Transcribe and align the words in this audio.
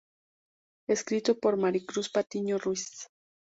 Escrito 0.89 1.37
por 1.37 1.57
Maricruz 1.57 2.09
Patiño 2.09 2.57
Ruiz. 2.57 3.07